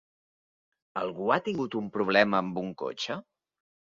[1.01, 3.21] Algú ha tingut un problema amb un cotxe?